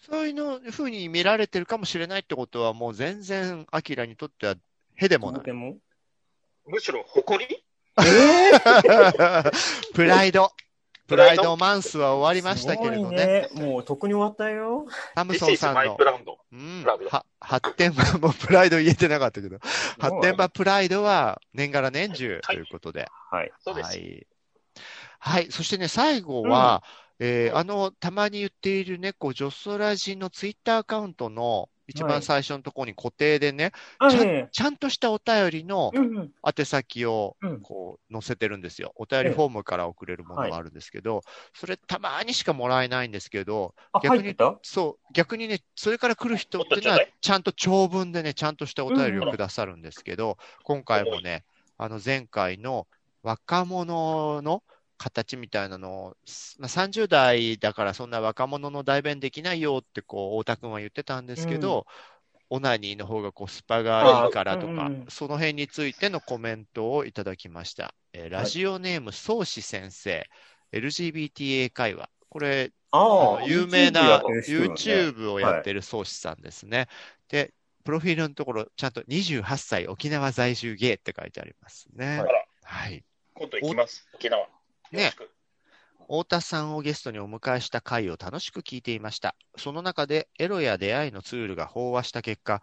[0.00, 4.56] そういうのふうに見られてるかもしれないってことは、もう全然、アキラにとっては、
[4.96, 5.52] へでもない。
[5.52, 7.64] むしろ、誇り？
[8.04, 8.50] え
[9.94, 10.50] プライド。
[11.06, 13.16] ププライドマンスは終わりましたけれどね。
[13.26, 13.48] ね。
[13.52, 14.86] もう、とっくに終わったよ。
[15.14, 15.98] サムソンさんの.
[16.52, 16.84] うん
[17.40, 19.58] 発展場、もうプライド言えてなかったけど、
[19.98, 20.44] 発展場。
[20.44, 23.06] 場プライドは年がら年中ということで。
[23.30, 23.52] はい。
[23.60, 23.86] そうです。
[23.86, 24.26] はい。
[25.18, 25.46] はい。
[25.50, 26.82] そしてね、最後は、
[27.18, 35.92] えーあの、たまに言っているね、こう、ジョソラジのツイッターアカウントの一番最初のところに固定でね、あ、ちゃんえちゃんとしたお便りの。
[36.46, 37.60] 宛先をうん。
[37.60, 38.92] こう載せてるんですよ。
[38.96, 41.22] お便りフォームから送れるものがあるんですけど、
[41.54, 51.44] それたまにしかもらえないんですけど、あ、逆にそう、逆にね、それから来る人っていうのはちゃんと長文でね、ちゃんとしたお便りをくださるんですけど、今回もね、
[51.78, 52.86] あの前回の
[53.22, 54.62] 若者の
[55.04, 61.86] 形みたいなのを、すまあ、30代だからそんな若者の代弁できないよってこう、太田君は言ってたんですけど、
[62.48, 67.94] オナニーの方がコスパがいいからとかあうんうん、その辺についてのコメントをいただきました。
[68.12, 70.26] えーラジオネーム、宗志先生、
[70.72, 72.08] LGBTA 会話。
[72.30, 72.72] これ、
[73.46, 76.88] 有名な YouTube をやってる宗志さんですね。
[77.28, 77.52] で、
[77.84, 82.20] プロフィールのところ、ちゃんと28歳沖縄在住ゲイって書いてありますね。
[82.20, 82.26] は
[82.64, 83.04] はい。
[83.34, 84.08] 今度行きます。
[84.14, 84.48] 沖縄。
[84.90, 85.30] よろしく。
[86.06, 89.34] 太田さんをゲストにお迎えした回を楽しく聞いていました。
[89.56, 92.62] その中でエロや出会いのツールが飽和した結果、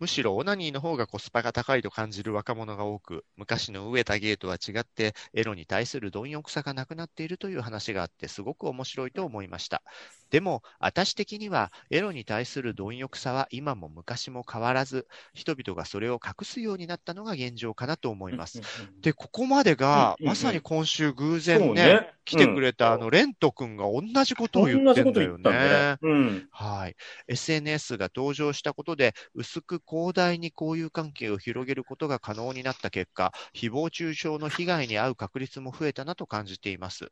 [0.00, 9.82] むしろオナニーの方がコスパが高いと感じる若者が多く、昔の飢えたゲーとは違ってエロに対する貪欲さがなくなっているという話があってすごく面白いと思いました。
[10.30, 18.60] でも、私的にはエロに対する貪欲さは今も昔も変わらず、人々がそれを隠すようになったのが現状かなと思います。
[19.00, 22.14] で、ここまでが、まさに今週偶然ね、ね。
[22.24, 25.98] 来てくれたあの、レント君が同じことを言ってんだよね。。
[26.02, 26.48] うん。
[26.50, 26.96] はい。
[27.28, 37.08] SNS が登場したことで、薄く広大に交友関係を広げることが可能になった結果、誹謗中傷の被害に遭う確率も増えたなと感じています。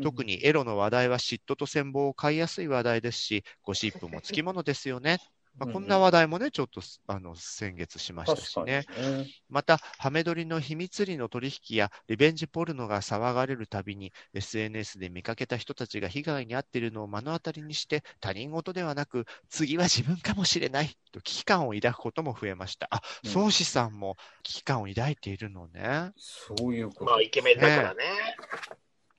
[0.00, 5.20] 特にエロの話題は嫉妬と羨望を買いやすい話題ですし、ゴシップもつきものですよね。
[5.56, 9.26] まあ、こんな話題もね、ちょっとあの先月しましたしねね。。
[9.48, 22.88] また、ハメ撮りの秘密裏の取引やリベンジポルノが騒がれるたびに、SNS で見かけた人たちが被害に遭っているのを目の当たりにして、他人事ではなく、次は自分かもしれないと危機感を抱くことも増えました。
[22.90, 26.10] あ、うん宗師さんも危機感を抱いているのね。
[26.16, 27.04] そういうこと。
[27.06, 28.04] まあ、イケメンだからね。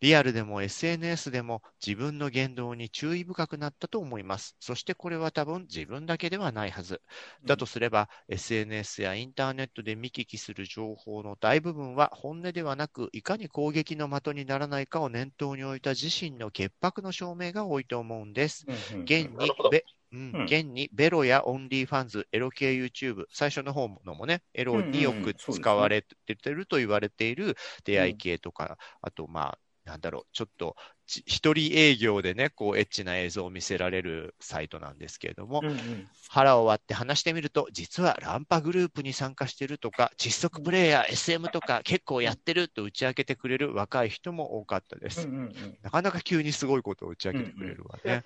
[0.02, 4.56] リアルでも SNS でも自分の言動に注意深くなったと思います。
[4.60, 7.02] そしてこれは多分自分だけではないはず。
[7.46, 18.66] だとすれば、SNS やインターネットで見聞きする情報の大部分は本音ではなく、いかに攻撃の的にならないかを念頭に置いた自身の潔白の証明が多いと思うんです。
[18.68, 19.02] うんうん。
[19.04, 19.56] 現に
[20.12, 20.22] うん。
[20.34, 20.46] うん。
[20.46, 26.16] 現にベロや OnlyFans、エロ系 YouTube、最初の方のもね、エロにようんうんうんく使われて
[26.54, 45.28] ると言われている出会い系とか、あとまあ、なんだろう、ちょっとち一人営業でね、こうエッチな映像を見せられるサイトなんですけれども、うんうん腹を割って話してみると、実はランパグループに参加してるとか、窒息プレイヤー、SM とか結構やってると打ち明けてくれる若い人も多かったです。
[45.28, 48.24] うんうんうんなかなか急にすごいことを打ち明けてくれるわね。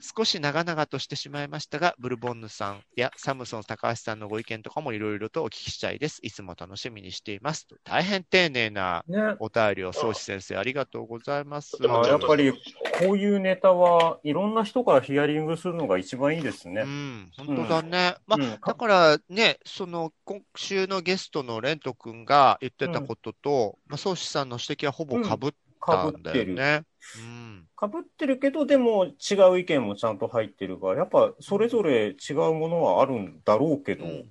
[0.00, 6.20] 少し長々としてしまいましたが、ブルボンヌさんやサムソン高橋さんのご意見とかもいろいろとお聞きしたいです。
[6.22, 7.66] いつも楽しみにしています。
[7.84, 9.36] 大変丁寧なね。
[9.40, 11.76] お便りを、宗師先生ありがとうございます。
[11.80, 16.86] でもあやっぱりこういうネタはいろんな人からヒアリングするのが一番いいですねう。
[16.86, 18.16] ん、本当だね。
[18.26, 26.52] まあ、うんだからね、その今週のゲストのレント君が言ってたことと、まあ、宗師さんの指摘はほぼ被ったかぶんだってる。
[26.52, 26.82] よね。
[27.16, 34.24] うんかぶってるけど、でも違う意見もちゃんと入ってるから、やっぱそれぞれ違うものはあるんだろうけど、うん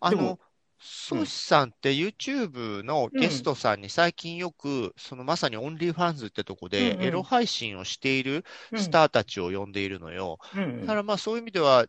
[0.00, 0.38] あの
[1.08, 10.38] でも、宗師さんって YouTube のゲストさんに最近よく、そのまさに OnlyFans ってとこでエロ配信をしているうんスターたちを呼んでいるのよ。
[10.80, 11.86] だからまあそういう意味では、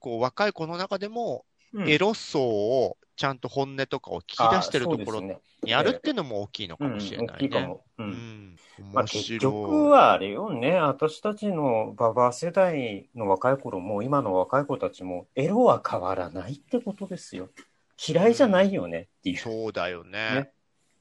[0.00, 5.20] こう若い子の中でもうんエロ層をちゃんと本音とかを聞き出してるところ
[5.64, 7.70] にあるっていうのも大きいのかうんもしれないね。
[7.98, 8.56] ううんん。
[8.78, 9.38] まあ、面結。
[9.38, 17.50] 局はあれよね、私たちのババア世代の若い頃も、今の若い子たちも、エロは変わらないってことですよ。
[17.96, 19.38] 嫌いじゃないよねっていう。
[19.38, 20.10] そうだよね。
[20.12, 20.52] ね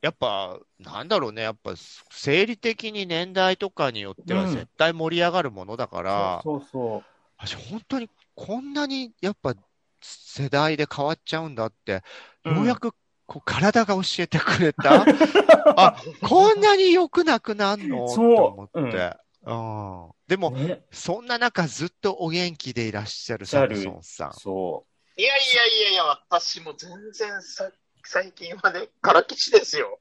[0.01, 1.43] やっぱ、なんだろうね。
[1.43, 1.73] やっぱ、
[2.10, 7.04] 生理的に年代とかによってはうん絶対盛り上がるものだから、そうそう
[7.38, 9.56] 私本当にこんなにやっぱ
[10.01, 12.04] 世代で変わっちゃうんだって、
[12.45, 12.93] うんようやく
[13.27, 15.06] こう体が教えてくれた？
[15.77, 18.08] あ、こんなに良くなくなんの？
[18.08, 19.15] とそう思って。
[19.43, 20.82] うんでも、ね。
[20.91, 24.34] そんな中ずっとお元気でいらっしゃるサムソンさん。
[24.34, 24.86] そ
[25.17, 27.69] いやいやいやいや、私も全然さ
[28.04, 30.00] 最近はね、からきしですよ。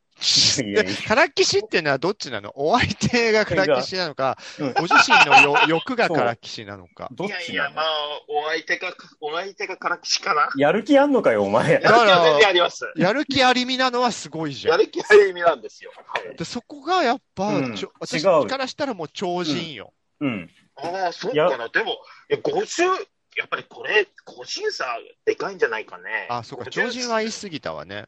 [1.09, 2.53] からきしっていうのはどっちなの？
[2.55, 7.09] お相手がからきしなのか、うんご自身のよ 欲がからきしなのか。
[7.12, 7.87] どっいやいや、ちなのまあ、
[8.29, 10.51] お相手が、お相手がからきしかな。
[10.57, 11.73] やる気あんのかよ、お前。
[11.73, 12.92] やる気は全然あります。
[12.96, 14.73] やる気ありみなのはすごいじゃん。
[14.73, 15.92] やる気ある意味なんですよ。
[16.07, 19.92] はいでそこがやっぱ、うんちょ私違うからしたらもう超人よ。
[20.20, 20.51] うん。
[20.77, 21.68] ああ、そうかな。
[21.68, 21.92] でも、
[22.31, 26.26] いや50、やっぱりこれ、個人差でかいんじゃないかね。
[26.30, 28.06] あ、そうか、50超人は言い過ぎたわね。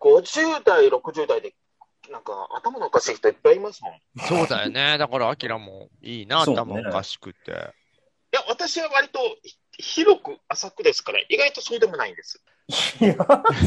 [0.00, 1.54] 50代、60代で、
[2.10, 3.94] なんか頭のおかしい人いっぱいいますもん。
[3.94, 4.98] いそうだよね。
[4.98, 7.74] だから、アキラもいいな、頭おかしくて。
[8.32, 12.42] や、私は割とひ広く浅くですから、意外とそうでもないんです。
[13.00, 13.16] いや、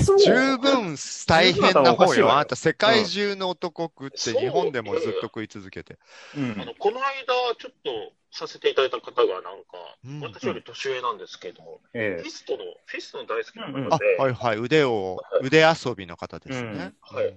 [0.05, 0.19] そう。
[0.19, 0.95] 十分
[1.27, 2.31] 大変な方よ。
[2.31, 5.97] あなた、世界中の男食って、日本でもずっと食い続けて。
[6.37, 14.57] うんあの、この間、ちょっとさせていただいた方が、なんか、うん私より年上なんですけれどフィストの、フィストの大好きなあ方で、、はいはい。
[14.57, 16.69] 腕を、腕遊びの方ですね。
[16.69, 17.35] うんはい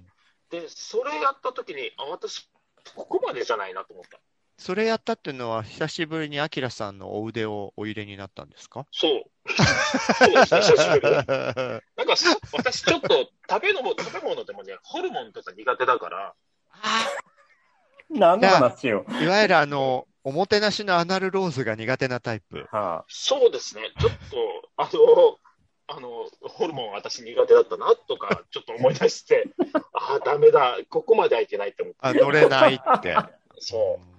[0.51, 2.49] で、それやった時に、あ、私、
[2.95, 4.21] ここまでじゃないなと思った。
[4.57, 8.87] それやったっていうのは、久しぶりにアキラさんのお腕をお入れになったんですか？
[8.93, 9.23] そう。
[9.51, 11.27] そうですね、久しぶりに。
[11.27, 16.35] なんかさ、私ちょっと食べのも食べ物でもね、ホルモンとか苦手だから、
[18.11, 19.05] 何の話よ。
[19.21, 22.67] いわゆるあの、おもてなしのアナルローズが苦手なタイプ。
[22.71, 25.39] はそうですね、ちょっと、あの、
[25.87, 29.47] あの、ホルモン私苦手だったなとか、ちょっと思い出して、
[29.93, 31.99] ああ、ダメだ、ここまではいけないって思って。
[32.01, 33.17] あ、乗れないって。
[33.59, 34.14] そう。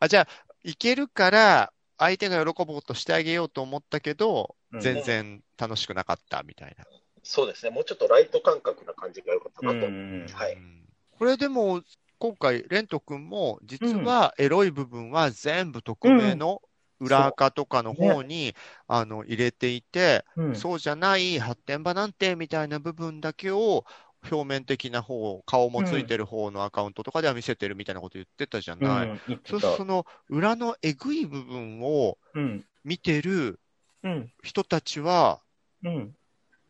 [0.00, 0.28] あ、じゃあ、
[0.64, 4.80] いけるから、相手が喜ぼうとしてあげようと思ったけど、うん。
[4.80, 6.86] 全然楽しくなかったみたいな。
[7.22, 9.86] そうですね、もうちょっとライト感覚な感じが良かったなと。
[9.86, 10.26] ん。
[10.32, 10.54] はい。
[10.54, 10.88] うん。
[11.18, 11.82] これでも、
[12.18, 16.62] 今回、レント君も、実はエロい部分は全部匿名の
[16.98, 18.54] 裏垢とかの方に、
[18.88, 20.54] あの入れていて、うん。
[20.56, 23.84] そうじゃない発展場なんてみたいな部分だけを、
[24.30, 29.08] 表面的な方、顔もついてる方のアカウントとかでは見せてるみたいなこと言ってたじゃうない。
[29.08, 29.76] うするとた。
[29.76, 32.64] その裏のえぐい部分をうん。
[32.84, 33.60] 見てる
[34.02, 34.32] うん。
[34.42, 35.40] 人たちは、
[35.84, 36.14] うん。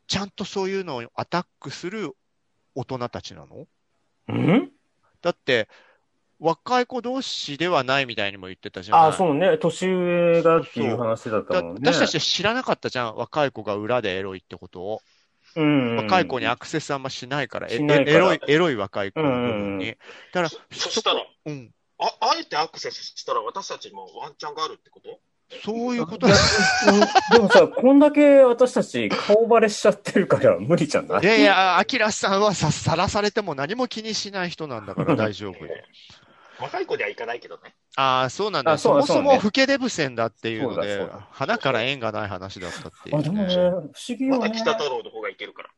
[0.07, 2.12] ちゃんとそういうのをアタックする
[2.74, 3.66] 大人たちなの？
[4.28, 4.70] うん？
[5.22, 5.68] だって、
[6.38, 9.59] 若い子同士ではないみたいにも言ってたじゃないああ、そうね。
[9.59, 11.80] 年上がっていう話だっただもんね。
[11.92, 15.03] 私たちは知らなかったじゃん、若い子が裏でエロいってことを。
[15.57, 17.80] うん、若い子にアクセスあんましないから、から。
[17.80, 19.88] エロい、エロい若い子の部分に。
[19.88, 19.92] うん。
[19.92, 19.96] だ
[20.32, 20.59] から、そ
[20.90, 25.18] したら、うん、あ、あえてアクセスしたら私たちもワンチャンがあるってこと？
[25.64, 26.28] そういうこと。
[26.28, 26.32] で
[27.40, 31.22] もさ、こんだけ私たち顔バレしちゃってるから 無理じゃない？
[31.22, 35.74] いやいや、アキラさんはさ、さらされても何も気にしない人なんだから大丈夫よ。
[36.61, 37.74] 若い子にはいかないけどね。
[37.96, 38.72] ああ、そうなんだ。
[38.72, 44.38] あそうだそもそも老けデブ戦だっていうので花から縁がない話だったっていう、あ、でもね、不思議よね。
[44.38, 45.70] まだ北太郎の方がいけるから。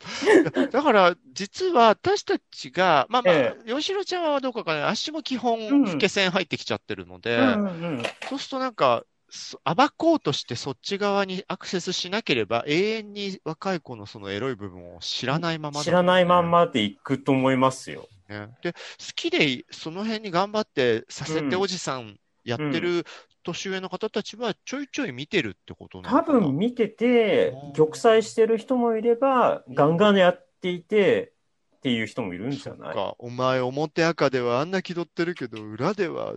[0.70, 4.90] だから、実は私たちが、まあまあえ、吉野ちゃんはどうかわかんない。
[4.90, 7.66] 足も基本、うん老け線入ってきちゃってるので、うんう
[8.00, 18.08] んそうするとなんか、そ暴こうとしてそっち側にアクセスしなければ、永遠に若い子のそのエロい部分を知らないままだ知らないまんまでいくと思いますよ。
[18.30, 18.48] ね。
[18.62, 18.78] で、好
[19.14, 23.04] きでその辺に頑張ってさせてうんおじさんやってる
[23.42, 31.32] 年上の方たちはちょいちょい見てるってことな多のかな分見ててうん、玉砕してる人もいれば、ガンガンやっていて、
[31.78, 32.94] っていう人もいるんじゃない？
[32.94, 36.34] か、お前表赤ではあんな気取ってるけど、裏では、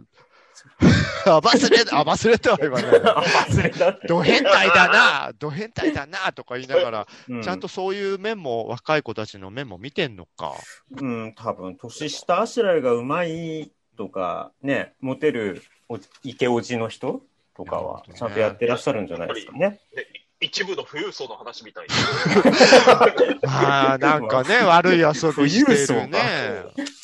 [1.26, 2.91] あばすれ、あばすれとは言わない。
[2.91, 4.07] 忘れたって。
[4.09, 10.53] ド変態だな、ド変態だなとか言いながら、うちゃんとそういう面も、若い子たちの面も見てんのか。
[10.91, 17.22] うん、多分、年下あしらいがうまいとか、ね、モテるおイケオジの人
[17.55, 19.80] とかはなるほど、ねちゃんとやってらっしゃるんじゃないですかね。
[19.95, 20.07] で
[20.43, 21.88] 一部の富裕層の話みたい
[23.47, 25.07] まあ、なんかね、悪い遊
[25.38, 26.20] びしてるね。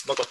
[0.08, 0.24] なんか、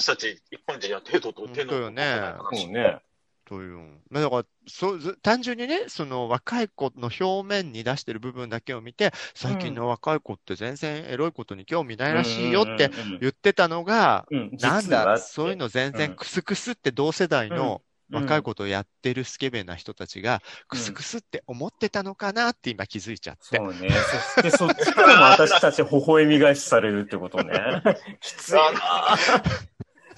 [0.00, 2.98] 私たち一般人には手と手の本当よねそうね。
[3.44, 3.76] という。
[4.10, 18.44] まあだから、そう、ず単純にね、その若い子の表面に出してる部分だけを見て、最近の若い子って全然エロいことに興味ないらしいよってうんうんうん言ってたのが、うん、なん実はだ、そういうの全然クスクスって同世代の若い子。
[18.50, 23.56] ことをやってるスケベな人たちが、クスクスって思ってたのかなって今気づいちゃって。
[23.56, 23.90] そうね。
[23.90, 27.82] そして そっちからも私たち微笑み返しされるってことね。
[28.20, 28.60] きついな。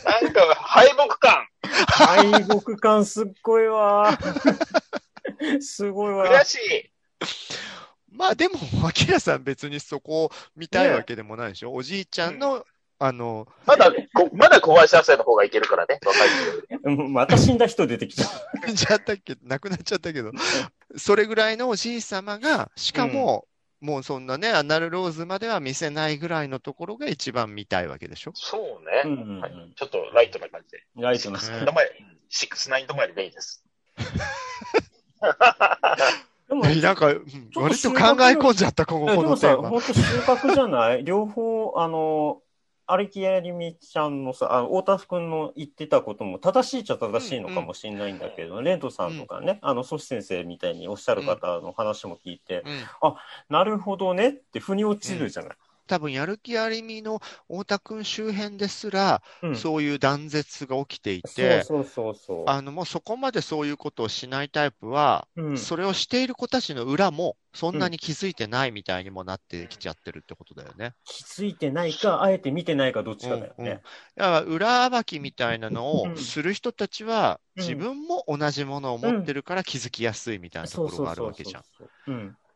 [0.05, 1.47] なんか敗北感、
[1.89, 4.19] 敗北感すっごいわ。
[5.61, 6.27] すごいわ。
[6.41, 6.91] 悔しい。
[8.11, 8.55] まあでも、
[8.87, 11.75] アキラさん別にそこを見たいわけでもないでしょ？
[11.75, 12.65] おじいちゃんの、
[12.99, 16.29] あの、まだ、こまだ小林亜生の方がいけるからね、若い
[16.81, 18.25] 人また死んだ人出てきた。
[18.67, 20.31] 死んじゃったっけ亡くなっちゃったけど、
[20.97, 23.47] それぐらいのおじい様が、しかも、
[23.87, 28.33] もうそんなね、アナルローズまでは見せないぐらいのところが一番見たいわけでしょ？
[28.35, 29.53] そうね、うんうんうんはい。
[29.77, 30.83] ちょっとライトな感じで。
[30.97, 31.89] ライトのシックスナイン止まり、
[32.29, 33.65] シックスナイン止まりでいいです。
[36.49, 37.25] でも、 なんか、うん
[37.55, 38.03] 割と考え
[38.37, 39.71] 込んじゃった、ここ、このテーマ。
[39.71, 41.05] 本当収穫じゃない？
[41.05, 42.43] 両方、あの、
[42.87, 53.15] 荒木ありみちゃんのさ、あの太田くんの言ってたことも正しいっちゃ正しいのかもしれないんだけど、レントさんとかね、あの、ソシ先生みたいにおっしゃる方の話も聞いて、うん。
[53.49, 55.57] なるほどねって腑に落ちるじゃない。
[55.87, 59.53] 多分、やる気ありみの太田くん周辺ですら、うん。
[59.53, 62.47] そういう断絶が起きていて、そうそうそう。
[62.47, 65.55] あの、もうそこまでそういうことをしないタイプは、うん。
[65.55, 70.95] それをしている子たちの裏も、そんなに気づいてないみたいにもなってきちゃってるってことだよね。
[71.05, 73.75] 気づいてないか、あえて見てないか、どっちかだようんうん。
[73.75, 73.83] ね。
[74.17, 76.15] だから裏暴きみたいなのをうん。
[76.15, 77.65] する人たちは、うん。
[77.65, 81.65] 自分も同じものを持ってるから気づきやすいみたいなところがあるわけじゃん。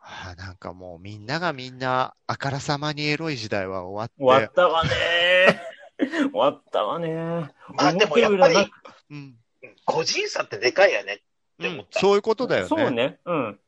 [0.01, 6.31] ああなんかもうみんながみんなあからさまにエロい時代は終わっ、終わってたわねー。
[6.31, 7.75] 終わったわね ー。
[7.75, 8.57] まあでもやっぱり
[9.11, 9.37] うんうん
[9.85, 11.23] 個人差ってでかいよね。
[11.59, 12.69] うん、そういうことだよね。
[12.69, 13.19] そうね。
[13.27, 13.61] うん。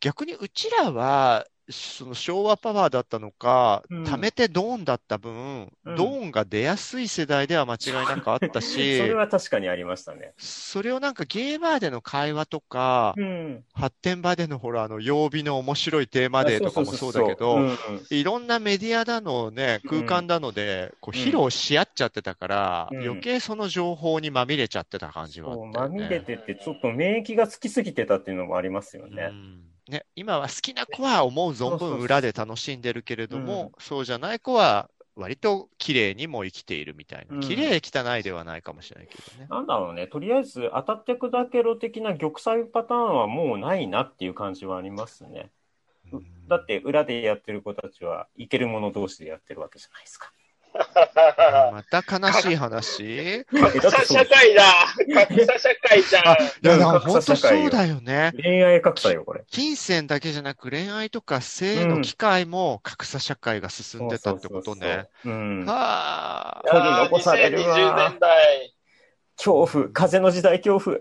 [0.00, 10.32] 逆にうちらは、その昭和パワーだったのか、うん貯めてドーンだった分、うんドーンが出やすい世代では間違いなくあったそし、 れは確かにありましたね。
[10.38, 13.64] それをなんかゲーバーでの会話とか、うん。
[13.72, 17.58] 発展場でのほら、あの、曜日の面白いテーマデーとかもそうだけど、
[18.10, 25.70] いろんなメディアだのね、空間だので、こううん披露し合っちゃってたから、うん余計その情報にまみれちゃってた感じはね。
[25.72, 29.26] まみれてて、ちょっと免疫がつきすぎてたっていうのもありますようね。
[29.26, 37.36] んね、今は好きな子は思う存分裏で楽しんでるけれども、うんそうじゃない子は割と綺麗にも生きているみたいな。
[37.36, 39.46] うん綺麗汚いではないかもしれないけどね。
[39.48, 45.50] なんだろうね、とりあえず当たって砕けろ的な玉砕パターンはもうないなっていう感じはありますね。
[46.48, 50.32] だって裏でやってる子たちはいける者同士でやってるわけじゃないですか。
[50.74, 53.44] また悲しい話？
[53.44, 54.62] 格差社会だ
[55.14, 58.32] 格差社会じゃんあ、いや、本当そうだよね。
[58.42, 59.44] 恋愛格差よ、これ。
[59.50, 65.06] 金銭だけじゃなく恋愛とか性の機会も格差社会が進んでたってことね。
[65.22, 65.64] そうん。
[65.64, 66.62] はあ。
[66.68, 68.74] 取り残されるわ2020年代。
[69.36, 70.98] 恐怖、風の時代恐怖。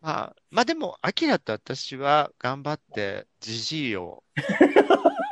[0.00, 4.22] まあ、まあでも、アキラと私は頑張って、ジジイを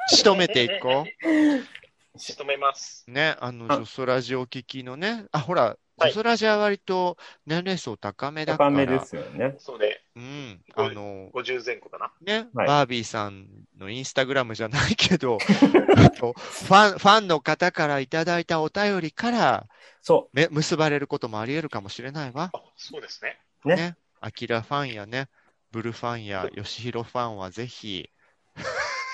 [0.09, 1.05] 仕留めていこ
[2.17, 3.09] 仕留めます。
[3.09, 3.11] う。
[3.13, 9.55] ね、あの、あジョソラジお聞きのね、あ、ほら、ジはいョソラジは割と年齢層高めだから、高めですよね。
[9.59, 10.01] そうね。
[10.17, 12.13] うん、あの、50前後かな。
[12.21, 13.49] ね、はいバービーさん
[13.79, 19.67] のインスタグラムじゃないけど、 ファン、ファンの方からいただいたお便りから、
[20.03, 22.51] そめ結ばれることもあり得るかもしれないわ。
[22.53, 23.41] あ、そうですね。
[23.65, 23.97] ねね。
[24.21, 25.29] アキラファンやね、
[25.71, 28.11] ブルファンやヨシヒロファンはぜひ、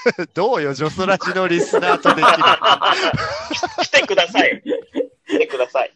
[0.35, 2.33] どうよ、ジョソラジのリスナーとできる。
[3.85, 4.63] 来てください。
[5.29, 5.93] 来てください。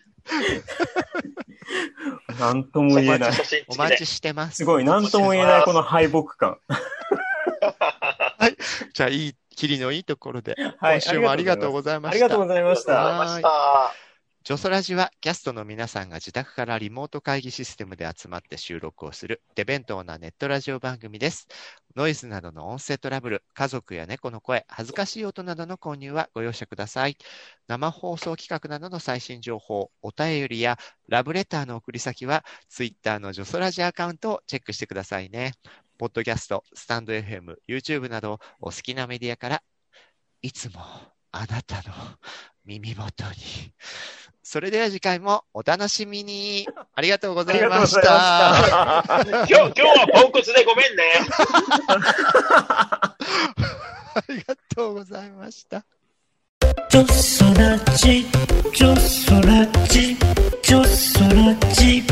[2.36, 2.40] う。
[2.40, 3.30] なんとも言えない。
[3.68, 4.56] お待ちしてます。
[4.56, 6.58] すごい、なんとも言えないこの敗北感。
[8.92, 12.12] じゃあ、いい、キリのいいところで、はい今週もありがとうございました。
[12.12, 12.64] ありがとうございた。
[12.64, 14.03] ました。
[14.44, 21.48] ジョソラジはキャストの皆さんが自宅からリモート会議システムで集まって収録をする手弁当なネットラジオ番組です。
[21.96, 27.16] ノイズなどの音声トラブル、家族や猫の声、恥ずかしい音などの購入はご容赦ください。
[27.68, 30.76] 生放送企画などの最新情報、お便りや
[31.08, 35.54] ラブレターの送り先は Twitter のジョソラジアカウントをチェックしてくださいね。
[35.96, 39.62] ポッドキャスト、スタンド FM、YouTube などお好きなメディアから
[40.42, 40.82] いつも
[41.32, 41.94] あなたの
[42.66, 43.72] 耳元に。
[44.46, 46.68] それでは次回もお楽しみに。
[46.94, 48.02] ありがとうございました。
[48.02, 49.24] した。
[49.32, 51.02] 今日、今日はポンコツでごめんね。
[51.88, 53.16] あ
[54.28, 55.82] りがとうございました。
[56.90, 58.26] ジョソラジ
[58.74, 60.14] ジョソラジ
[60.62, 62.04] ジョソラジ